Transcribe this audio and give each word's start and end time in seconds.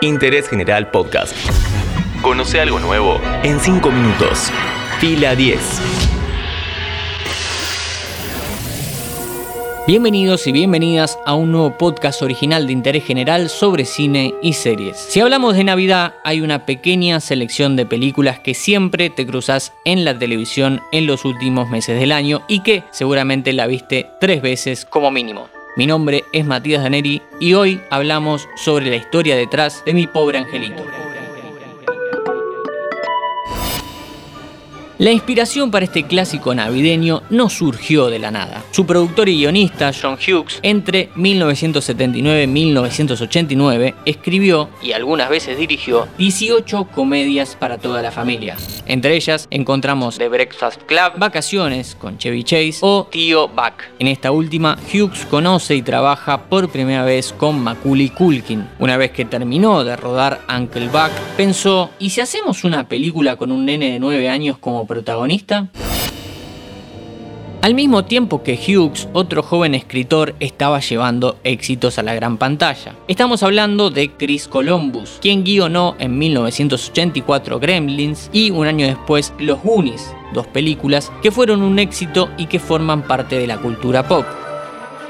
Interés 0.00 0.48
General 0.48 0.90
Podcast. 0.90 1.34
Conoce 2.22 2.60
algo 2.60 2.78
nuevo 2.78 3.20
en 3.42 3.58
5 3.58 3.90
minutos. 3.90 4.50
Fila 5.00 5.34
10. 5.34 5.58
Bienvenidos 9.86 10.46
y 10.46 10.52
bienvenidas 10.52 11.18
a 11.24 11.34
un 11.34 11.50
nuevo 11.50 11.78
podcast 11.78 12.20
original 12.22 12.66
de 12.66 12.74
interés 12.74 13.04
general 13.04 13.48
sobre 13.48 13.84
cine 13.86 14.34
y 14.42 14.52
series. 14.52 14.98
Si 14.98 15.20
hablamos 15.20 15.56
de 15.56 15.64
Navidad, 15.64 16.14
hay 16.24 16.42
una 16.42 16.66
pequeña 16.66 17.20
selección 17.20 17.74
de 17.74 17.86
películas 17.86 18.38
que 18.38 18.54
siempre 18.54 19.08
te 19.08 19.26
cruzas 19.26 19.72
en 19.84 20.04
la 20.04 20.18
televisión 20.18 20.82
en 20.92 21.06
los 21.06 21.24
últimos 21.24 21.70
meses 21.70 21.98
del 21.98 22.12
año 22.12 22.42
y 22.48 22.62
que 22.62 22.84
seguramente 22.90 23.52
la 23.52 23.66
viste 23.66 24.10
tres 24.20 24.42
veces 24.42 24.84
como 24.84 25.10
mínimo. 25.10 25.48
Mi 25.78 25.86
nombre 25.86 26.24
es 26.32 26.44
Matías 26.44 26.82
Daneri 26.82 27.22
y 27.38 27.54
hoy 27.54 27.80
hablamos 27.88 28.48
sobre 28.56 28.90
la 28.90 28.96
historia 28.96 29.36
detrás 29.36 29.84
de 29.84 29.94
mi 29.94 30.08
pobre 30.08 30.38
angelito. 30.38 30.84
La 34.98 35.12
inspiración 35.12 35.70
para 35.70 35.84
este 35.84 36.08
clásico 36.08 36.52
navideño 36.56 37.22
no 37.30 37.48
surgió 37.48 38.10
de 38.10 38.18
la 38.18 38.32
nada. 38.32 38.64
Su 38.72 38.84
productor 38.84 39.28
y 39.28 39.36
guionista, 39.36 39.92
John 39.92 40.14
Hughes, 40.14 40.58
entre 40.64 41.10
1979 41.14 42.42
y 42.42 42.46
1989, 42.48 43.94
escribió 44.04 44.68
y 44.82 44.90
algunas 44.90 45.30
veces 45.30 45.56
dirigió 45.56 46.08
18 46.18 46.88
comedias 46.92 47.54
para 47.54 47.78
toda 47.78 48.02
la 48.02 48.10
familia. 48.10 48.56
Entre 48.86 49.14
ellas 49.14 49.46
encontramos 49.52 50.18
The 50.18 50.28
Breakfast 50.28 50.82
Club, 50.82 51.12
Vacaciones 51.16 51.94
con 51.94 52.18
Chevy 52.18 52.42
Chase 52.42 52.78
o 52.80 53.06
Tío 53.08 53.46
Buck. 53.46 53.84
En 54.00 54.08
esta 54.08 54.32
última, 54.32 54.76
Hughes 54.92 55.26
conoce 55.26 55.76
y 55.76 55.82
trabaja 55.82 56.48
por 56.48 56.70
primera 56.70 57.04
vez 57.04 57.32
con 57.32 57.62
Macaulay 57.62 58.08
Culkin. 58.08 58.66
Una 58.80 58.96
vez 58.96 59.12
que 59.12 59.24
terminó 59.24 59.84
de 59.84 59.94
rodar 59.94 60.40
Uncle 60.52 60.88
Buck, 60.88 61.12
pensó, 61.36 61.90
¿y 62.00 62.10
si 62.10 62.20
hacemos 62.20 62.64
una 62.64 62.88
película 62.88 63.36
con 63.36 63.52
un 63.52 63.64
nene 63.64 63.92
de 63.92 64.00
9 64.00 64.28
años 64.28 64.58
como 64.58 64.87
protagonista? 64.88 65.68
Al 67.60 67.74
mismo 67.74 68.04
tiempo 68.04 68.42
que 68.42 68.54
Hughes, 68.54 69.08
otro 69.12 69.42
joven 69.42 69.74
escritor 69.74 70.34
estaba 70.40 70.80
llevando 70.80 71.38
éxitos 71.42 71.98
a 71.98 72.02
la 72.02 72.14
gran 72.14 72.38
pantalla. 72.38 72.94
Estamos 73.08 73.42
hablando 73.42 73.90
de 73.90 74.12
Chris 74.12 74.48
Columbus, 74.48 75.18
quien 75.20 75.44
guionó 75.44 75.96
en 75.98 76.18
1984 76.18 77.60
Gremlins 77.60 78.30
y 78.32 78.52
un 78.52 78.66
año 78.66 78.86
después 78.86 79.34
Los 79.38 79.62
Goonies, 79.62 80.14
dos 80.32 80.46
películas 80.46 81.12
que 81.20 81.32
fueron 81.32 81.62
un 81.62 81.78
éxito 81.78 82.30
y 82.38 82.46
que 82.46 82.60
forman 82.60 83.02
parte 83.02 83.38
de 83.38 83.48
la 83.48 83.58
cultura 83.58 84.06
pop. 84.06 84.24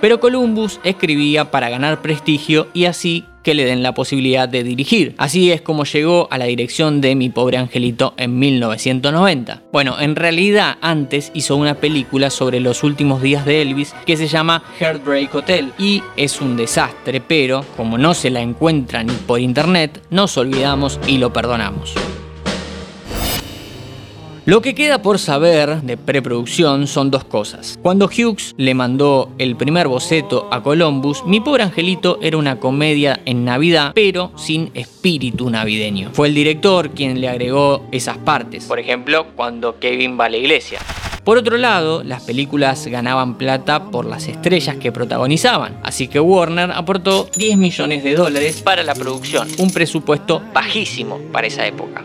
Pero 0.00 0.20
Columbus 0.20 0.78
escribía 0.84 1.50
para 1.50 1.68
ganar 1.68 2.00
prestigio 2.00 2.68
y 2.72 2.84
así 2.84 3.24
que 3.46 3.54
le 3.54 3.64
den 3.64 3.84
la 3.84 3.94
posibilidad 3.94 4.48
de 4.48 4.64
dirigir. 4.64 5.14
Así 5.18 5.52
es 5.52 5.60
como 5.60 5.84
llegó 5.84 6.26
a 6.32 6.36
la 6.36 6.46
dirección 6.46 7.00
de 7.00 7.14
Mi 7.14 7.30
pobre 7.30 7.58
angelito 7.58 8.12
en 8.16 8.40
1990. 8.40 9.62
Bueno, 9.72 10.00
en 10.00 10.16
realidad 10.16 10.78
antes 10.80 11.30
hizo 11.32 11.54
una 11.54 11.76
película 11.76 12.30
sobre 12.30 12.58
los 12.58 12.82
últimos 12.82 13.22
días 13.22 13.46
de 13.46 13.62
Elvis 13.62 13.94
que 14.04 14.16
se 14.16 14.26
llama 14.26 14.64
Heartbreak 14.80 15.32
Hotel 15.32 15.72
y 15.78 16.02
es 16.16 16.40
un 16.40 16.56
desastre, 16.56 17.20
pero 17.20 17.64
como 17.76 17.98
no 17.98 18.14
se 18.14 18.30
la 18.30 18.40
encuentra 18.40 19.04
ni 19.04 19.12
por 19.12 19.38
internet, 19.38 20.02
nos 20.10 20.36
olvidamos 20.36 20.98
y 21.06 21.18
lo 21.18 21.32
perdonamos. 21.32 21.94
Lo 24.46 24.62
que 24.62 24.76
queda 24.76 25.02
por 25.02 25.18
saber 25.18 25.82
de 25.82 25.96
preproducción 25.96 26.86
son 26.86 27.10
dos 27.10 27.24
cosas. 27.24 27.76
Cuando 27.82 28.06
Hughes 28.06 28.54
le 28.56 28.74
mandó 28.74 29.32
el 29.38 29.56
primer 29.56 29.88
boceto 29.88 30.48
a 30.52 30.62
Columbus, 30.62 31.24
Mi 31.26 31.40
pobre 31.40 31.64
angelito 31.64 32.20
era 32.22 32.36
una 32.36 32.60
comedia 32.60 33.18
en 33.24 33.44
Navidad, 33.44 33.90
pero 33.92 34.30
sin 34.36 34.70
espíritu 34.74 35.50
navideño. 35.50 36.10
Fue 36.12 36.28
el 36.28 36.34
director 36.36 36.90
quien 36.90 37.20
le 37.20 37.28
agregó 37.28 37.88
esas 37.90 38.18
partes. 38.18 38.66
Por 38.66 38.78
ejemplo, 38.78 39.26
cuando 39.34 39.80
Kevin 39.80 40.16
va 40.16 40.26
a 40.26 40.28
la 40.28 40.36
iglesia. 40.36 40.78
Por 41.24 41.38
otro 41.38 41.56
lado, 41.56 42.04
las 42.04 42.22
películas 42.22 42.86
ganaban 42.86 43.36
plata 43.38 43.90
por 43.90 44.06
las 44.06 44.28
estrellas 44.28 44.76
que 44.76 44.92
protagonizaban, 44.92 45.80
así 45.82 46.06
que 46.06 46.20
Warner 46.20 46.70
aportó 46.70 47.28
10 47.36 47.56
millones 47.56 48.04
de 48.04 48.14
dólares 48.14 48.62
para 48.62 48.84
la 48.84 48.94
producción, 48.94 49.48
un 49.58 49.72
presupuesto 49.72 50.40
bajísimo 50.54 51.18
para 51.32 51.48
esa 51.48 51.66
época. 51.66 52.04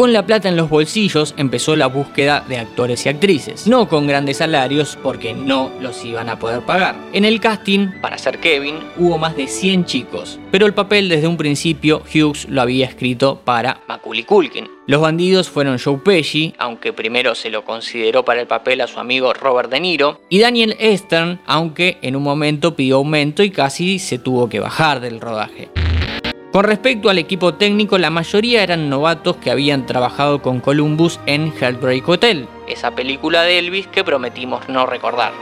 Con 0.00 0.14
la 0.14 0.24
plata 0.24 0.48
en 0.48 0.56
los 0.56 0.70
bolsillos 0.70 1.34
empezó 1.36 1.76
la 1.76 1.86
búsqueda 1.86 2.42
de 2.48 2.56
actores 2.56 3.04
y 3.04 3.10
actrices, 3.10 3.66
no 3.66 3.86
con 3.86 4.06
grandes 4.06 4.38
salarios 4.38 4.96
porque 5.02 5.34
no 5.34 5.70
los 5.78 6.02
iban 6.06 6.30
a 6.30 6.38
poder 6.38 6.62
pagar. 6.62 6.96
En 7.12 7.26
el 7.26 7.38
casting, 7.38 8.00
para 8.00 8.16
ser 8.16 8.38
Kevin, 8.38 8.76
hubo 8.96 9.18
más 9.18 9.36
de 9.36 9.46
100 9.46 9.84
chicos, 9.84 10.40
pero 10.50 10.64
el 10.64 10.72
papel 10.72 11.10
desde 11.10 11.28
un 11.28 11.36
principio 11.36 12.02
Hughes 12.14 12.48
lo 12.48 12.62
había 12.62 12.86
escrito 12.86 13.42
para 13.44 13.82
Macaulay 13.88 14.24
Culkin. 14.24 14.70
Los 14.86 15.02
bandidos 15.02 15.50
fueron 15.50 15.78
Joe 15.78 15.98
Pesci, 15.98 16.54
aunque 16.56 16.94
primero 16.94 17.34
se 17.34 17.50
lo 17.50 17.66
consideró 17.66 18.24
para 18.24 18.40
el 18.40 18.46
papel 18.46 18.80
a 18.80 18.86
su 18.86 19.00
amigo 19.00 19.34
Robert 19.34 19.70
De 19.70 19.80
Niro, 19.80 20.22
y 20.30 20.38
Daniel 20.38 20.78
Stern, 20.80 21.42
aunque 21.44 21.98
en 22.00 22.16
un 22.16 22.22
momento 22.22 22.74
pidió 22.74 22.96
aumento 22.96 23.42
y 23.42 23.50
casi 23.50 23.98
se 23.98 24.18
tuvo 24.18 24.48
que 24.48 24.60
bajar 24.60 25.00
del 25.00 25.20
rodaje. 25.20 25.68
Con 26.52 26.64
respecto 26.64 27.08
al 27.08 27.18
equipo 27.18 27.54
técnico, 27.54 27.96
la 27.96 28.10
mayoría 28.10 28.64
eran 28.64 28.90
novatos 28.90 29.36
que 29.36 29.52
habían 29.52 29.86
trabajado 29.86 30.42
con 30.42 30.58
Columbus 30.58 31.20
en 31.26 31.52
Heartbreak 31.52 32.08
Hotel, 32.08 32.48
esa 32.66 32.90
película 32.90 33.42
de 33.42 33.60
Elvis 33.60 33.86
que 33.86 34.02
prometimos 34.02 34.68
no 34.68 34.84
recordar. 34.84 35.32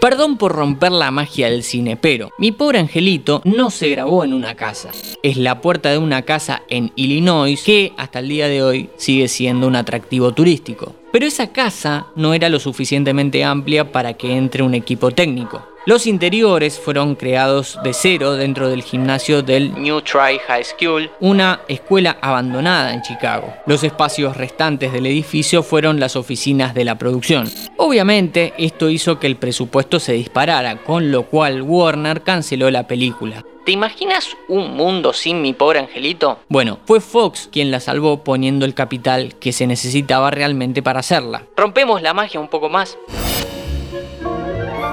Perdón 0.00 0.36
por 0.36 0.52
romper 0.52 0.92
la 0.92 1.10
magia 1.10 1.50
del 1.50 1.64
cine, 1.64 1.96
pero 1.96 2.30
Mi 2.38 2.52
pobre 2.52 2.78
angelito 2.78 3.42
no 3.44 3.70
se 3.70 3.88
grabó 3.88 4.22
en 4.22 4.34
una 4.34 4.54
casa. 4.54 4.90
Es 5.24 5.36
la 5.36 5.60
puerta 5.60 5.90
de 5.90 5.98
una 5.98 6.22
casa 6.22 6.62
en 6.68 6.92
Illinois 6.94 7.60
que 7.60 7.92
hasta 7.96 8.20
el 8.20 8.28
día 8.28 8.46
de 8.46 8.62
hoy 8.62 8.90
sigue 8.96 9.26
siendo 9.26 9.66
un 9.66 9.74
atractivo 9.74 10.30
turístico. 10.30 11.01
Pero 11.12 11.26
esa 11.26 11.52
casa 11.52 12.06
no 12.16 12.32
era 12.32 12.48
lo 12.48 12.58
suficientemente 12.58 13.44
amplia 13.44 13.92
para 13.92 14.14
que 14.14 14.34
entre 14.34 14.62
un 14.62 14.74
equipo 14.74 15.10
técnico. 15.10 15.71
Los 15.84 16.06
interiores 16.06 16.78
fueron 16.78 17.16
creados 17.16 17.76
de 17.82 17.92
cero 17.92 18.34
dentro 18.34 18.68
del 18.68 18.84
gimnasio 18.84 19.42
del 19.42 19.74
New 19.74 20.00
Try 20.02 20.38
High 20.46 20.64
School, 20.64 21.10
una 21.18 21.62
escuela 21.66 22.18
abandonada 22.20 22.94
en 22.94 23.02
Chicago. 23.02 23.52
Los 23.66 23.82
espacios 23.82 24.36
restantes 24.36 24.92
del 24.92 25.06
edificio 25.06 25.64
fueron 25.64 25.98
las 25.98 26.14
oficinas 26.14 26.72
de 26.72 26.84
la 26.84 26.98
producción. 26.98 27.50
Obviamente, 27.78 28.54
esto 28.58 28.90
hizo 28.90 29.18
que 29.18 29.26
el 29.26 29.34
presupuesto 29.34 29.98
se 29.98 30.12
disparara, 30.12 30.76
con 30.76 31.10
lo 31.10 31.24
cual 31.24 31.62
Warner 31.62 32.22
canceló 32.22 32.70
la 32.70 32.86
película. 32.86 33.44
¿Te 33.64 33.72
imaginas 33.72 34.36
un 34.46 34.76
mundo 34.76 35.12
sin 35.12 35.42
mi 35.42 35.52
pobre 35.52 35.80
angelito? 35.80 36.38
Bueno, 36.48 36.78
fue 36.84 37.00
Fox 37.00 37.48
quien 37.50 37.72
la 37.72 37.80
salvó 37.80 38.22
poniendo 38.22 38.64
el 38.64 38.74
capital 38.74 39.34
que 39.40 39.50
se 39.52 39.66
necesitaba 39.66 40.30
realmente 40.30 40.80
para 40.80 41.00
hacerla. 41.00 41.42
¿Rompemos 41.56 42.02
la 42.02 42.14
magia 42.14 42.38
un 42.38 42.48
poco 42.48 42.68
más? 42.68 42.96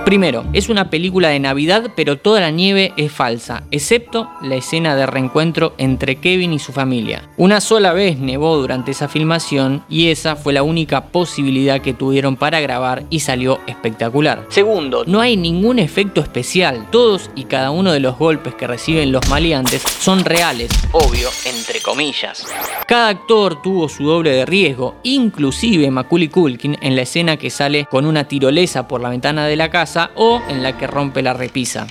Primero, 0.09 0.43
es 0.53 0.69
una 0.69 0.89
película 0.89 1.27
de 1.27 1.39
Navidad, 1.39 1.91
pero 1.95 2.17
toda 2.17 2.39
la 2.39 2.49
nieve 2.49 2.93
es 2.97 3.11
falsa, 3.11 3.61
excepto 3.69 4.27
la 4.41 4.55
escena 4.55 4.95
de 4.95 5.05
reencuentro 5.05 5.75
entre 5.77 6.15
Kevin 6.15 6.51
y 6.51 6.57
su 6.57 6.71
familia. 6.71 7.29
Una 7.37 7.61
sola 7.61 7.93
vez 7.93 8.17
nevó 8.17 8.57
durante 8.57 8.89
esa 8.89 9.07
filmación 9.07 9.83
y 9.87 10.07
esa 10.07 10.35
fue 10.35 10.51
la 10.51 10.63
única 10.63 11.05
posibilidad 11.09 11.79
que 11.81 11.93
tuvieron 11.93 12.37
para 12.37 12.59
grabar 12.59 13.03
y 13.11 13.19
salió 13.19 13.59
espectacular. 13.67 14.47
Segundo, 14.49 15.03
no 15.05 15.21
hay 15.21 15.37
ningún 15.37 15.77
efecto 15.77 16.21
especial, 16.21 16.87
todos 16.89 17.29
y 17.35 17.43
cada 17.43 17.69
uno 17.69 17.91
de 17.91 17.99
los 17.99 18.17
golpes 18.17 18.55
que 18.55 18.65
reciben 18.65 19.11
los 19.11 19.29
maleantes 19.29 19.83
son 19.99 20.25
reales, 20.25 20.71
obvio, 20.91 21.29
entre 21.45 21.81
comillas. 21.81 22.47
Cada 22.87 23.09
actor 23.09 23.61
tuvo 23.61 23.87
su 23.87 24.05
doble 24.05 24.31
de 24.31 24.47
riesgo, 24.47 24.95
inclusive 25.03 25.91
Macaulay 25.91 26.29
Culkin 26.29 26.77
en 26.81 26.95
la 26.95 27.03
escena 27.03 27.37
que 27.37 27.51
sale 27.51 27.85
con 27.85 28.07
una 28.07 28.23
tirolesa 28.23 28.87
por 28.87 29.01
la 29.01 29.09
ventana 29.09 29.45
de 29.45 29.55
la 29.55 29.69
o 30.15 30.41
en 30.49 30.63
la 30.63 30.77
que 30.77 30.87
rompe 30.87 31.21
la 31.21 31.33
repisa. 31.33 31.87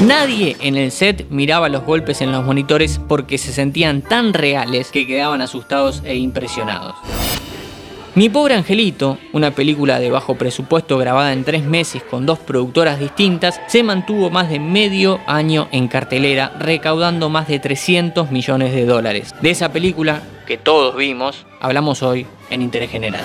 Nadie 0.00 0.56
en 0.60 0.76
el 0.76 0.90
set 0.90 1.26
miraba 1.30 1.68
los 1.68 1.84
golpes 1.84 2.20
en 2.20 2.30
los 2.30 2.44
monitores 2.44 3.00
porque 3.08 3.38
se 3.38 3.52
sentían 3.52 4.02
tan 4.02 4.34
reales 4.34 4.90
que 4.90 5.06
quedaban 5.06 5.40
asustados 5.40 6.02
e 6.04 6.16
impresionados. 6.16 6.94
Mi 8.16 8.28
pobre 8.28 8.54
angelito, 8.54 9.18
una 9.32 9.50
película 9.52 9.98
de 9.98 10.10
bajo 10.10 10.36
presupuesto 10.36 10.98
grabada 10.98 11.32
en 11.32 11.42
tres 11.42 11.64
meses 11.64 12.02
con 12.02 12.26
dos 12.26 12.38
productoras 12.38 13.00
distintas, 13.00 13.60
se 13.66 13.82
mantuvo 13.82 14.30
más 14.30 14.50
de 14.50 14.60
medio 14.60 15.20
año 15.26 15.68
en 15.72 15.88
cartelera, 15.88 16.52
recaudando 16.60 17.28
más 17.28 17.48
de 17.48 17.58
300 17.58 18.30
millones 18.30 18.72
de 18.72 18.86
dólares. 18.86 19.34
De 19.40 19.50
esa 19.50 19.72
película, 19.72 20.22
que 20.46 20.58
todos 20.58 20.94
vimos, 20.94 21.44
hablamos 21.60 22.04
hoy 22.04 22.26
en 22.50 22.62
Interés 22.62 22.90
General. 22.90 23.24